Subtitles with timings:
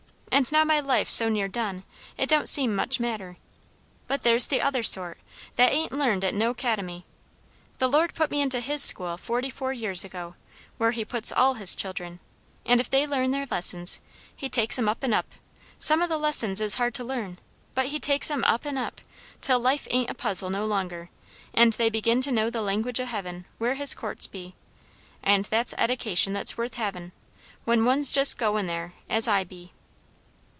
[0.33, 1.83] And now my life's so near done,
[2.17, 3.35] it don't seem much matter.
[4.07, 5.19] But there's the other sort,
[5.57, 7.03] that ain't learned at no 'cademy.
[7.79, 10.35] The Lord put me into his school forty four years ago
[10.77, 12.21] where he puts all his children;
[12.65, 13.99] and if they learn their lessons,
[14.33, 15.33] he takes 'em up and up,
[15.79, 17.37] some o' the lessons is hard to learn,
[17.75, 19.01] but he takes 'em up and up;
[19.41, 21.09] till life ain't a puzzle no longer,
[21.53, 24.55] and they begin to know the language o' heaven, where his courts be.
[25.21, 27.11] And that's edication that's worth havin',
[27.65, 29.73] when one's just goin' there, as I be."